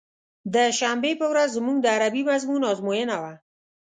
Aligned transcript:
د 0.53 0.55
شنبې 0.77 1.11
په 1.19 1.25
ورځ 1.31 1.49
زموږ 1.57 1.77
د 1.81 1.87
عربي 1.95 2.21
مضمون 2.31 2.61
ازموينه 2.71 3.15
وه. 3.21 3.33